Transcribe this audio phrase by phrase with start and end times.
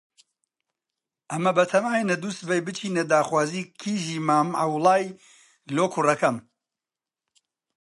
[1.31, 5.05] ئەمە بەتاماینە دووسبەی بچینە داخوازیی کیژی مام عەوڵای
[5.75, 6.37] لۆ کوڕەکەم.